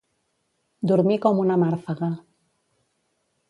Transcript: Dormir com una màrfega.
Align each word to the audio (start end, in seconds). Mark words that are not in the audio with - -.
Dormir 0.91 1.19
com 1.27 1.43
una 1.43 1.59
màrfega. 1.67 2.13